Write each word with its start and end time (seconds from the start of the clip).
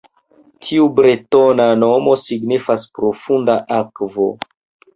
Tiu 0.67 0.87
bretona 0.99 1.67
nomo 1.83 2.17
signifas 2.23 2.89
"profunda 2.99 3.61
akvo". 3.79 4.31